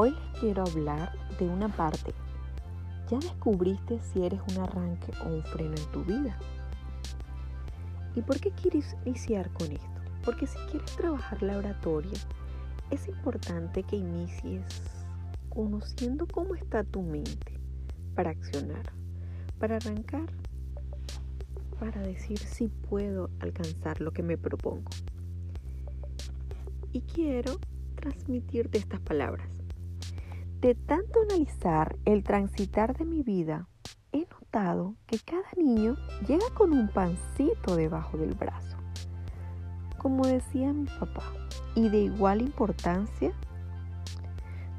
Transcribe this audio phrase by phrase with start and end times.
[0.00, 2.14] Hoy les quiero hablar de una parte.
[3.10, 6.38] ¿Ya descubriste si eres un arranque o un freno en tu vida?
[8.14, 10.00] ¿Y por qué quieres iniciar con esto?
[10.24, 12.16] Porque si quieres trabajar la oratoria,
[12.92, 14.62] es importante que inicies
[15.48, 17.58] conociendo cómo está tu mente
[18.14, 18.92] para accionar,
[19.58, 20.30] para arrancar,
[21.80, 24.92] para decir si puedo alcanzar lo que me propongo.
[26.92, 27.58] Y quiero
[27.96, 29.57] transmitirte estas palabras.
[30.60, 33.68] De tanto analizar el transitar de mi vida,
[34.10, 35.94] he notado que cada niño
[36.26, 38.76] llega con un pancito debajo del brazo.
[39.98, 41.22] Como decía mi papá,
[41.76, 43.32] y de igual importancia,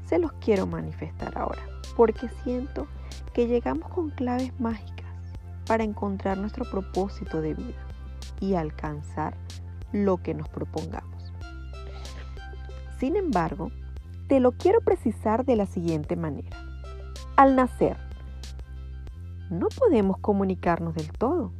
[0.04, 1.62] se los quiero manifestar ahora,
[1.96, 2.86] porque siento
[3.32, 5.08] que llegamos con claves mágicas
[5.66, 7.86] para encontrar nuestro propósito de vida
[8.38, 9.34] y alcanzar
[9.92, 11.32] lo que nos propongamos.
[12.98, 13.70] Sin embargo,
[14.30, 16.56] te lo quiero precisar de la siguiente manera.
[17.34, 17.96] Al nacer,
[19.50, 21.50] no podemos comunicarnos del todo.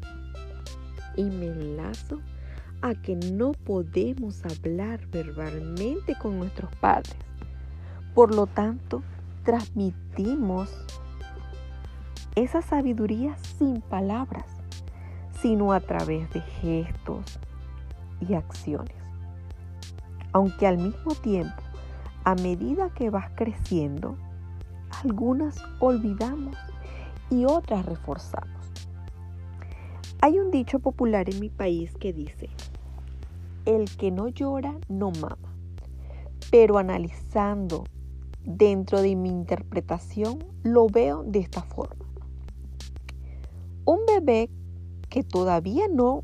[1.17, 2.21] Y me enlazo
[2.81, 7.17] a que no podemos hablar verbalmente con nuestros padres.
[8.15, 9.03] Por lo tanto,
[9.43, 10.71] transmitimos
[12.37, 14.47] esa sabiduría sin palabras,
[15.43, 17.41] sino a través de gestos
[18.21, 18.95] y acciones.
[20.33, 21.61] Aunque al mismo tiempo
[22.25, 24.17] a medida que vas creciendo,
[25.03, 26.57] algunas olvidamos
[27.31, 28.61] y otras reforzamos.
[30.21, 32.51] Hay un dicho popular en mi país que dice,
[33.65, 35.55] el que no llora no mama,
[36.51, 37.85] pero analizando
[38.45, 42.05] dentro de mi interpretación lo veo de esta forma.
[43.84, 44.51] Un bebé
[45.09, 46.23] que todavía no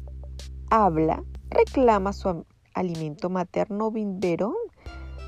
[0.70, 2.44] habla reclama su
[2.74, 4.54] alimento materno biberón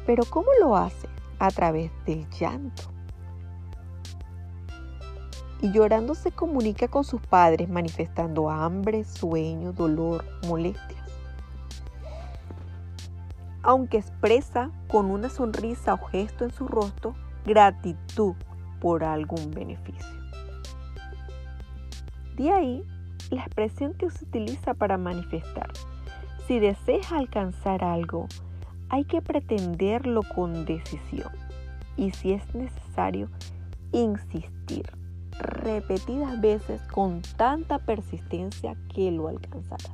[0.08, 1.06] pero ¿cómo lo hace?
[1.38, 2.84] A través del llanto.
[5.60, 11.02] Y llorando se comunica con sus padres manifestando hambre, sueño, dolor, molestias.
[13.62, 17.14] Aunque expresa con una sonrisa o gesto en su rostro
[17.44, 18.32] gratitud
[18.80, 20.16] por algún beneficio.
[22.34, 22.82] De ahí
[23.28, 25.70] la expresión que se utiliza para manifestar.
[26.46, 28.26] Si deseas alcanzar algo,
[28.90, 31.30] hay que pretenderlo con decisión
[31.96, 33.28] y si es necesario,
[33.92, 34.90] insistir
[35.38, 39.92] repetidas veces con tanta persistencia que lo alcanzarás.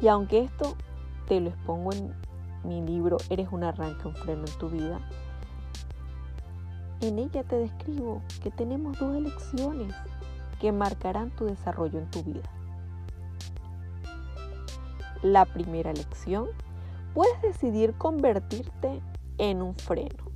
[0.00, 0.76] Y aunque esto
[1.26, 2.12] te lo expongo en
[2.64, 5.00] mi libro Eres un arranque, un freno en tu vida,
[7.00, 9.94] en ella te describo que tenemos dos elecciones
[10.60, 12.48] que marcarán tu desarrollo en tu vida.
[15.22, 16.48] La primera elección
[17.16, 19.00] puedes decidir convertirte
[19.38, 20.30] en un freno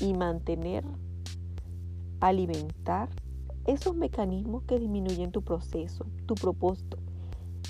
[0.00, 0.82] y mantener,
[2.18, 3.10] alimentar
[3.66, 6.96] esos mecanismos que disminuyen tu proceso, tu propósito,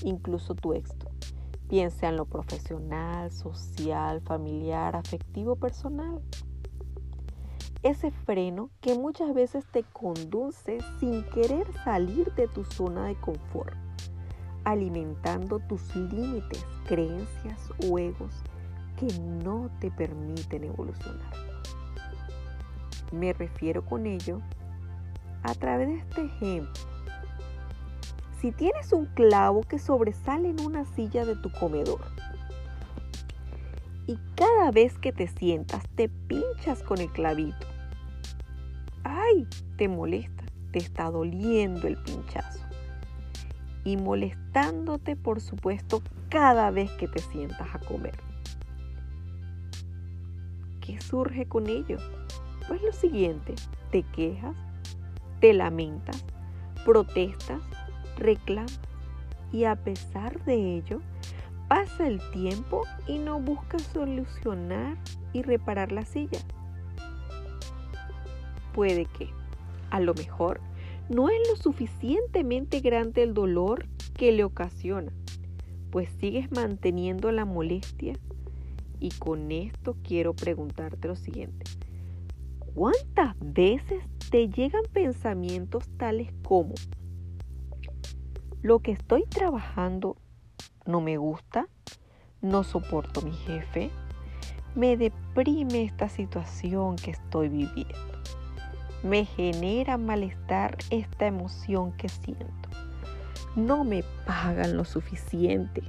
[0.05, 1.11] incluso tu éxito.
[1.67, 6.23] Piensa en lo profesional, social, familiar, afectivo, personal.
[7.83, 13.88] Ese freno que muchas veces te conduce sin querer salir de tu zona de confort
[14.71, 18.35] alimentando tus límites, creencias o egos
[18.99, 19.07] que
[19.43, 21.33] no te permiten evolucionar.
[23.11, 24.43] Me refiero con ello
[25.43, 26.83] a través de este ejemplo.
[28.41, 32.01] Si tienes un clavo que sobresale en una silla de tu comedor
[34.07, 37.67] y cada vez que te sientas te pinchas con el clavito,
[39.03, 39.47] ¡ay!
[39.77, 42.68] Te molesta, te está doliendo el pinchazo
[43.85, 48.19] y molestándote, por supuesto, cada vez que te sientas a comer.
[50.81, 51.99] ¿Qué surge con ello?
[52.67, 53.55] Pues lo siguiente,
[53.91, 54.57] te quejas,
[55.41, 56.25] te lamentas,
[56.85, 57.61] protestas,
[58.17, 58.81] reclamas
[59.53, 61.01] y a pesar de ello,
[61.69, 64.97] pasa el tiempo y no buscas solucionar
[65.33, 66.41] y reparar la silla.
[68.75, 69.31] Puede que,
[69.91, 70.61] a lo mejor,
[71.09, 75.13] no es lo suficientemente grande el dolor que le ocasiona,
[75.91, 78.15] pues sigues manteniendo la molestia.
[79.01, 81.65] Y con esto quiero preguntarte lo siguiente.
[82.75, 86.75] ¿Cuántas veces te llegan pensamientos tales como,
[88.61, 90.17] lo que estoy trabajando
[90.85, 91.69] no me gusta,
[92.43, 93.91] no soporto mi jefe,
[94.75, 98.18] me deprime esta situación que estoy viviendo?
[99.03, 102.69] Me genera malestar esta emoción que siento.
[103.55, 105.83] No me pagan lo suficiente.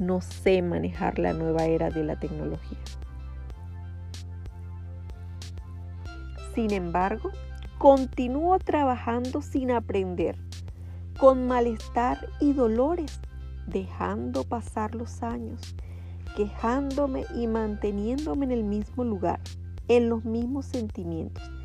[0.00, 2.78] No sé manejar la nueva era de la tecnología.
[6.54, 7.30] Sin embargo,
[7.78, 10.36] continúo trabajando sin aprender,
[11.18, 13.20] con malestar y dolores,
[13.68, 15.76] dejando pasar los años,
[16.36, 19.40] quejándome y manteniéndome en el mismo lugar,
[19.86, 21.59] en los mismos sentimientos.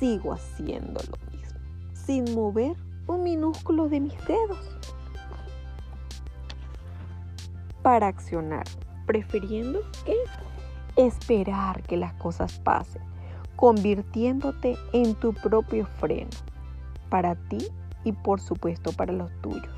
[0.00, 1.60] Sigo haciendo lo mismo,
[1.92, 2.74] sin mover
[3.06, 4.78] un minúsculo de mis dedos
[7.82, 8.64] para accionar,
[9.04, 10.16] prefiriendo que
[10.96, 13.02] esperar que las cosas pasen,
[13.56, 16.30] convirtiéndote en tu propio freno,
[17.10, 17.58] para ti
[18.02, 19.74] y por supuesto para los tuyos.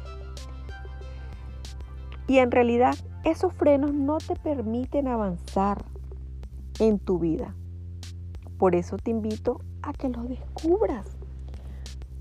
[2.28, 2.94] Y en realidad
[3.24, 5.84] esos frenos no te permiten avanzar
[6.78, 7.56] en tu vida.
[8.56, 11.06] Por eso te invito a que los descubras.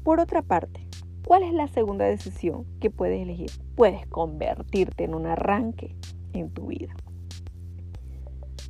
[0.04, 0.88] Por otra parte,
[1.26, 3.52] ¿cuál es la segunda decisión que puedes elegir?
[3.76, 5.96] Puedes convertirte en un arranque
[6.34, 6.96] en tu vida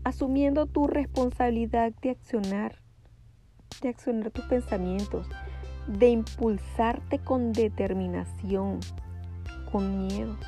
[0.03, 2.75] asumiendo tu responsabilidad de accionar,
[3.81, 5.27] de accionar tus pensamientos,
[5.87, 8.79] de impulsarte con determinación,
[9.71, 10.39] con miedos.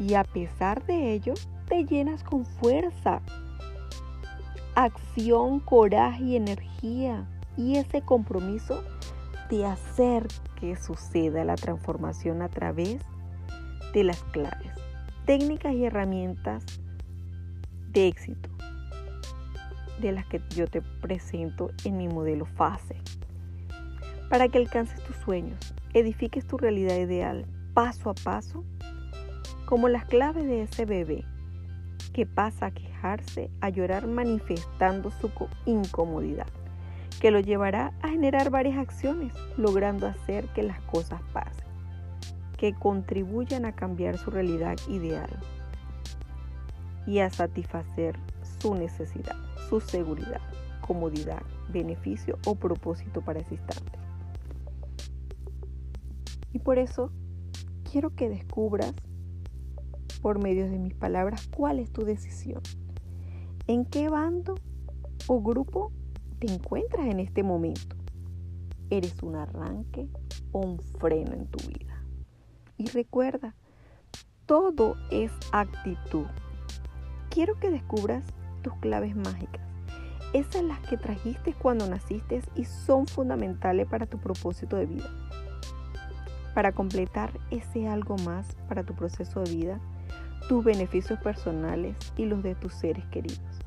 [0.00, 1.34] Y a pesar de ello,
[1.68, 3.20] te llenas con fuerza,
[4.74, 7.28] acción, coraje y energía.
[7.56, 8.82] Y ese compromiso
[9.50, 10.26] de hacer
[10.58, 12.98] que suceda la transformación a través
[13.92, 14.72] de las claves,
[15.26, 16.64] técnicas y herramientas
[17.90, 18.48] de éxito
[20.00, 22.96] de las que yo te presento en mi modelo fase.
[24.28, 28.64] Para que alcances tus sueños, edifiques tu realidad ideal paso a paso,
[29.66, 31.24] como las claves de ese bebé
[32.12, 35.30] que pasa a quejarse, a llorar manifestando su
[35.64, 36.48] incomodidad,
[37.20, 41.66] que lo llevará a generar varias acciones, logrando hacer que las cosas pasen,
[42.56, 45.30] que contribuyan a cambiar su realidad ideal
[47.06, 48.18] y a satisfacer
[48.60, 49.36] su necesidad
[49.72, 50.42] su seguridad,
[50.86, 51.42] comodidad,
[51.72, 53.98] beneficio o propósito para ese instante.
[56.52, 57.10] Y por eso
[57.90, 58.92] quiero que descubras
[60.20, 62.60] por medio de mis palabras cuál es tu decisión.
[63.66, 64.56] ¿En qué bando
[65.26, 65.90] o grupo
[66.42, 67.94] te encuentras en este momento?
[68.90, 70.08] ¿Eres un arranque
[70.50, 72.04] o un freno en tu vida?
[72.76, 73.54] Y recuerda,
[74.46, 76.26] todo es actitud.
[77.30, 78.24] Quiero que descubras
[78.62, 79.64] tus claves mágicas.
[80.32, 85.10] Esas las que trajiste cuando naciste y son fundamentales para tu propósito de vida.
[86.56, 89.80] Para completar ese algo más para tu proceso de vida,
[90.48, 93.61] tus beneficios personales y los de tus seres queridos.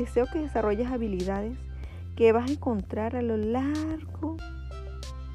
[0.00, 1.58] Deseo que desarrolles habilidades
[2.16, 4.38] que vas a encontrar a lo largo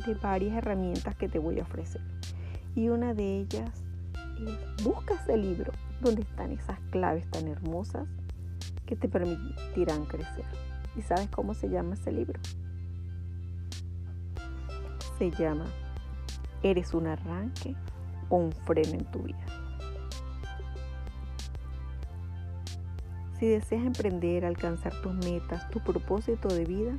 [0.08, 2.02] de varias herramientas que te voy a ofrecer.
[2.74, 3.70] Y una de ellas
[4.40, 5.72] es, busca ese libro
[6.02, 8.08] donde están esas claves tan hermosas
[8.88, 10.46] que te permitirán crecer.
[10.98, 12.40] ¿Y sabes cómo se llama ese libro?
[15.20, 15.66] Se llama
[16.64, 17.76] ¿Eres un arranque
[18.30, 19.65] o un freno en tu vida?
[23.40, 26.98] Si deseas emprender, alcanzar tus metas, tu propósito de vida,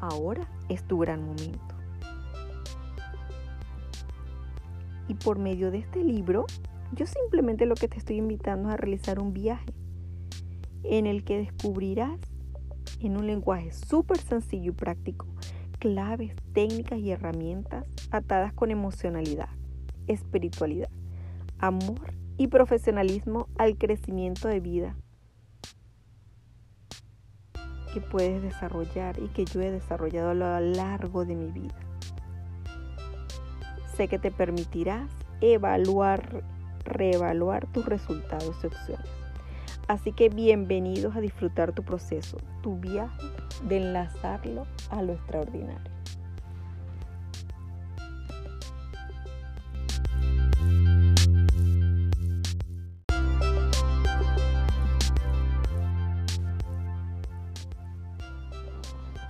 [0.00, 1.74] ahora es tu gran momento.
[5.08, 6.46] Y por medio de este libro
[6.92, 9.74] yo simplemente lo que te estoy invitando es a realizar un viaje
[10.84, 12.18] en el que descubrirás
[13.00, 15.26] en un lenguaje súper sencillo y práctico
[15.78, 19.48] claves, técnicas y herramientas atadas con emocionalidad,
[20.08, 20.90] espiritualidad,
[21.58, 24.96] amor y profesionalismo al crecimiento de vida
[28.00, 31.74] puedes desarrollar y que yo he desarrollado a lo largo de mi vida.
[33.96, 36.42] Sé que te permitirás evaluar
[36.84, 39.08] reevaluar tus resultados y opciones.
[39.86, 43.26] Así que bienvenidos a disfrutar tu proceso, tu viaje
[43.68, 45.97] de enlazarlo a lo extraordinario.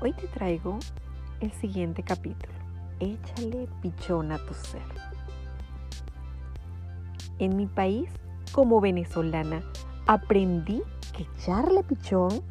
[0.00, 0.78] Hoy te traigo
[1.40, 2.52] el siguiente capítulo.
[3.00, 4.80] Échale pichón a tu ser.
[7.40, 8.08] En mi país,
[8.52, 9.60] como venezolana,
[10.06, 10.84] aprendí
[11.16, 12.42] que echarle pichón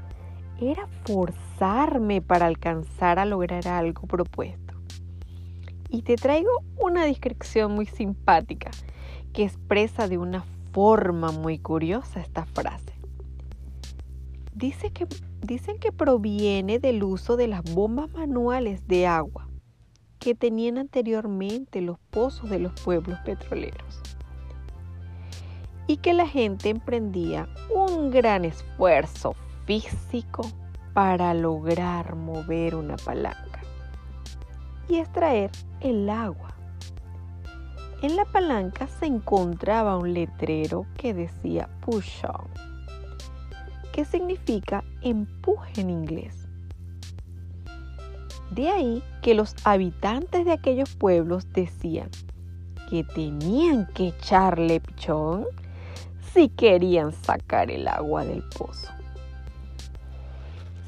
[0.60, 4.74] era forzarme para alcanzar a lograr algo propuesto.
[5.88, 8.72] Y te traigo una descripción muy simpática
[9.32, 12.97] que expresa de una forma muy curiosa esta frase.
[14.58, 19.48] Dicen que proviene del uso de las bombas manuales de agua
[20.18, 24.02] que tenían anteriormente los pozos de los pueblos petroleros
[25.86, 29.36] y que la gente emprendía un gran esfuerzo
[29.66, 30.42] físico
[30.94, 33.62] para lograr mover una palanca
[34.90, 36.56] y extraer el agua.
[38.02, 42.67] En la palanca se encontraba un letrero que decía push on,
[43.98, 46.48] que significa empuje en inglés.
[48.52, 52.12] De ahí que los habitantes de aquellos pueblos decían
[52.92, 55.48] que tenían que echarle pichón
[56.32, 58.88] si querían sacar el agua del pozo.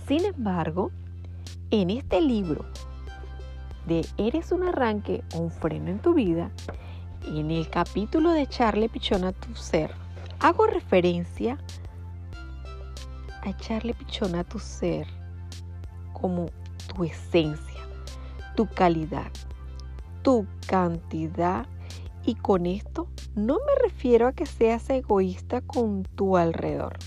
[0.08, 0.92] Sin embargo,
[1.72, 2.64] en este libro
[3.88, 6.52] de Eres un arranque o un freno en tu vida,
[7.26, 9.90] en el capítulo de echarle pichón a tu ser,
[10.40, 11.58] hago referencia
[13.42, 15.08] a echarle pichón a tu ser
[16.14, 16.48] como
[16.88, 17.82] tu esencia,
[18.56, 19.32] tu calidad,
[20.22, 21.66] tu cantidad
[22.26, 26.98] y con esto no me refiero a que seas egoísta con tu alrededor.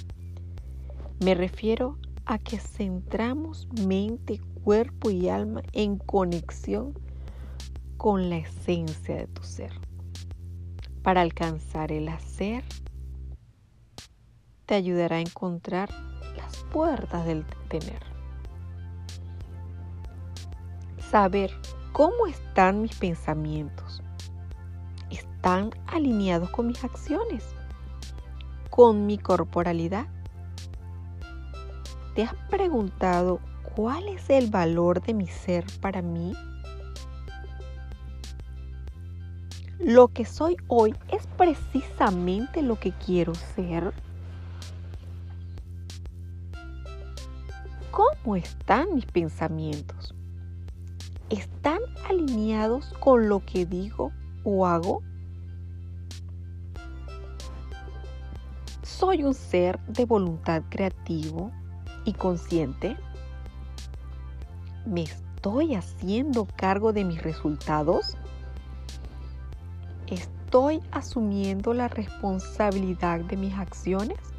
[1.21, 6.95] Me refiero a que centramos mente, cuerpo y alma en conexión
[7.97, 9.73] con la esencia de tu ser.
[11.03, 12.65] Para alcanzar el hacer,
[14.67, 15.91] te ayudará a encontrar
[16.37, 18.01] las puertas del tener.
[21.11, 21.51] Saber
[21.93, 24.03] cómo están mis pensamientos,
[25.11, 27.45] están alineados con mis acciones,
[28.71, 30.07] con mi corporalidad.
[32.15, 33.41] ¿Te has preguntado
[33.75, 36.35] cuál es el valor de mi ser para mí?
[39.79, 43.93] ¿Lo que soy hoy es precisamente lo que quiero ser?
[47.93, 50.15] ¿Cómo están mis pensamientos?
[51.29, 54.13] ¿Están alineados con lo que digo
[54.45, 55.03] o hago?
[58.83, 61.53] ¿Soy un ser de voluntad creativo
[62.07, 62.97] y consciente?
[64.87, 68.17] ¿Me estoy haciendo cargo de mis resultados?
[70.07, 74.32] ¿Estoy asumiendo la responsabilidad de mis acciones?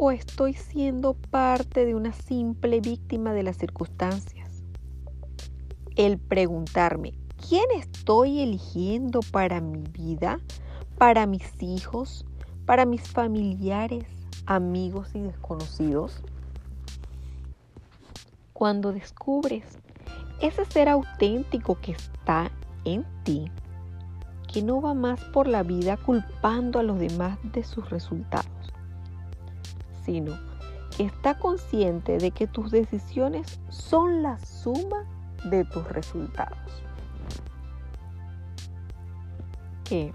[0.00, 4.62] ¿O estoy siendo parte de una simple víctima de las circunstancias?
[5.96, 7.14] El preguntarme,
[7.48, 10.38] ¿quién estoy eligiendo para mi vida?
[10.98, 12.26] para mis hijos,
[12.66, 14.04] para mis familiares,
[14.46, 16.20] amigos y desconocidos?
[18.52, 19.78] Cuando descubres
[20.40, 22.50] ese ser auténtico que está
[22.84, 23.48] en ti,
[24.52, 28.72] que no va más por la vida culpando a los demás de sus resultados,
[30.98, 35.04] está consciente de que tus decisiones son la suma
[35.44, 36.58] de tus resultados.
[39.84, 40.12] Que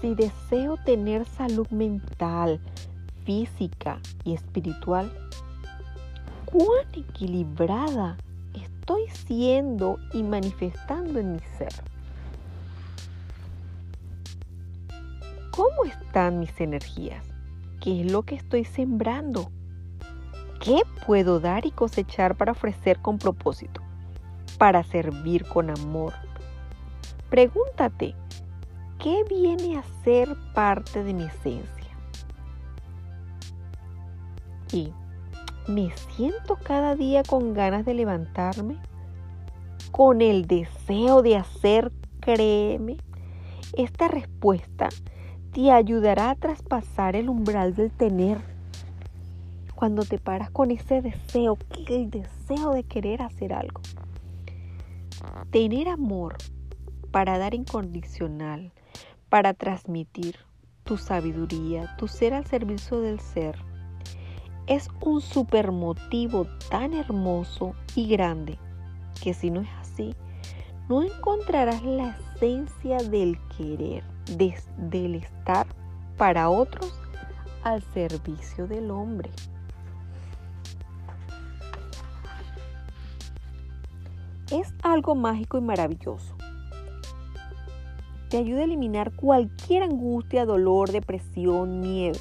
[0.00, 2.60] si deseo tener salud mental,
[3.24, 5.10] física y espiritual,
[6.44, 8.16] cuán equilibrada
[8.54, 11.72] estoy siendo y manifestando en mi ser.
[15.50, 17.35] ¿Cómo están mis energías?
[17.80, 19.50] ¿Qué es lo que estoy sembrando?
[20.60, 23.82] ¿Qué puedo dar y cosechar para ofrecer con propósito?
[24.58, 26.12] Para servir con amor.
[27.30, 28.14] Pregúntate,
[28.98, 31.66] ¿qué viene a ser parte de mi esencia?
[34.72, 34.92] Y
[35.68, 38.78] me siento cada día con ganas de levantarme,
[39.90, 42.96] con el deseo de hacer, créeme,
[43.74, 44.88] esta respuesta
[45.56, 48.36] te ayudará a traspasar el umbral del tener.
[49.74, 51.56] Cuando te paras con ese deseo,
[51.88, 53.80] el deseo de querer hacer algo.
[55.50, 56.36] Tener amor
[57.10, 58.70] para dar incondicional,
[59.30, 60.36] para transmitir
[60.84, 63.56] tu sabiduría, tu ser al servicio del ser.
[64.66, 68.58] Es un super motivo tan hermoso y grande
[69.22, 70.14] que si no es así,
[70.90, 75.66] no encontrarás la esencia del querer, del estar
[76.16, 76.92] para otros
[77.62, 79.30] al servicio del hombre.
[84.50, 86.36] Es algo mágico y maravilloso
[88.28, 92.18] te ayuda a eliminar cualquier angustia, dolor, depresión, miedo.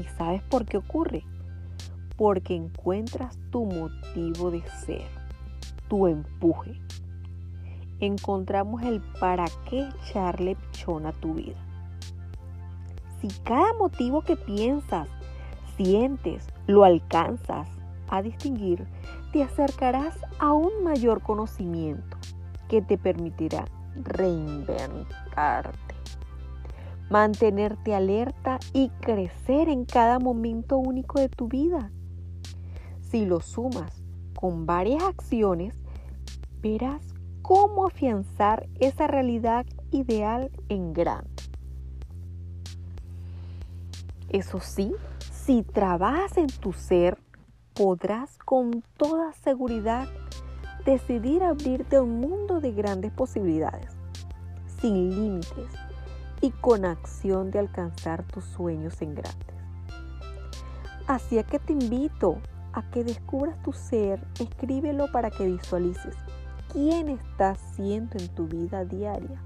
[0.00, 1.24] ¿Y sabes por qué ocurre?
[2.16, 5.06] Porque encuentras tu motivo de ser,
[5.88, 6.80] tu empuje.
[8.00, 11.56] Encontramos el para qué echarle pichón a tu vida.
[13.20, 15.08] Si cada motivo que piensas,
[15.76, 17.68] sientes, lo alcanzas
[18.08, 18.86] a distinguir,
[19.32, 22.16] te acercarás a un mayor conocimiento
[22.68, 25.94] que te permitirá reinventarte.
[27.08, 31.90] mantenerte alerta y crecer en cada momento único de tu vida.
[33.00, 34.02] Si lo sumas
[34.38, 35.74] con varias acciones,
[36.60, 37.15] verás
[37.46, 41.30] cómo afianzar esa realidad ideal en grande.
[44.28, 44.92] Eso sí,
[45.30, 47.18] si trabajas en tu ser,
[47.72, 50.08] podrás con toda seguridad
[50.84, 53.92] decidir abrirte a un mundo de grandes posibilidades,
[54.80, 55.70] sin límites
[56.40, 59.54] y con acción de alcanzar tus sueños en grandes.
[61.06, 62.38] Así que te invito
[62.72, 66.16] a que descubras tu ser, escríbelo para que visualices
[66.72, 69.40] quién estás siendo en tu vida diaria,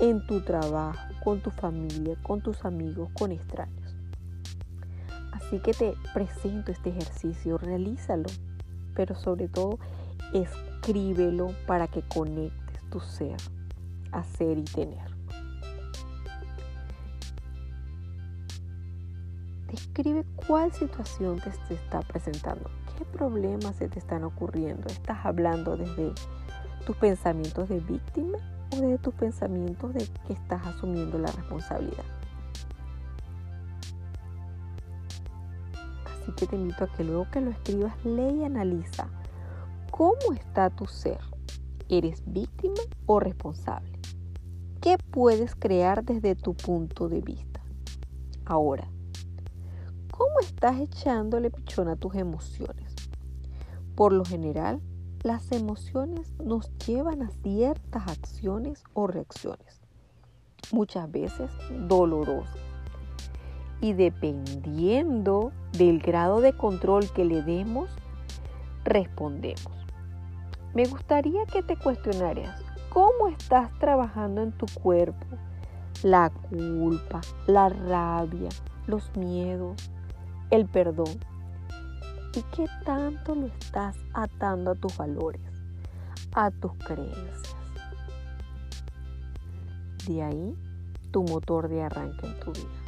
[0.00, 3.96] en tu trabajo, con tu familia, con tus amigos, con extraños.
[5.32, 8.28] Así que te presento este ejercicio, realízalo,
[8.94, 9.78] pero sobre todo
[10.32, 13.36] escríbelo para que conectes tu ser,
[14.12, 15.14] hacer y tener.
[19.70, 24.86] Describe cuál situación te, está presentando, qué problemas se te están ocurriendo.
[24.86, 26.12] ¿Estás hablando desde
[26.84, 28.38] tus pensamientos de víctima
[28.72, 32.04] o desde tus pensamientos de que estás asumiendo la responsabilidad?
[36.04, 39.08] Así que te invito a que luego que lo escribas, lee y analiza
[39.90, 41.20] cómo está tu ser.
[41.88, 43.98] ¿Eres víctima o responsable?
[44.80, 47.60] ¿Qué puedes crear desde tu punto de vista?
[48.46, 48.88] Ahora,
[50.16, 52.94] ¿Cómo estás echándole pichón a tus emociones?
[53.96, 54.80] Por lo general,
[55.24, 59.80] las emociones nos llevan a ciertas acciones o reacciones,
[60.70, 61.50] muchas veces
[61.88, 62.60] dolorosas.
[63.80, 67.88] Y dependiendo del grado de control que le demos,
[68.84, 69.72] respondemos.
[70.74, 75.26] Me gustaría que te cuestionaras cómo estás trabajando en tu cuerpo
[76.02, 78.50] la culpa, la rabia,
[78.86, 79.90] los miedos,
[80.50, 81.18] el perdón.
[82.36, 85.40] ¿Y qué tanto lo estás atando a tus valores,
[86.34, 87.54] a tus creencias?
[90.08, 90.56] De ahí
[91.12, 92.83] tu motor de arranque en tu vida.